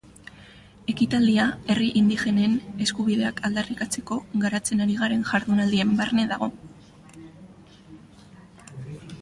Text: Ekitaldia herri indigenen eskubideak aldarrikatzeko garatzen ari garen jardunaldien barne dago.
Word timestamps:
Ekitaldia 0.93 1.43
herri 1.73 1.89
indigenen 1.99 2.55
eskubideak 2.87 3.43
aldarrikatzeko 3.49 4.17
garatzen 4.47 4.81
ari 4.87 4.97
garen 5.03 5.23
jardunaldien 5.33 5.93
barne 6.03 6.27
dago. 6.33 6.49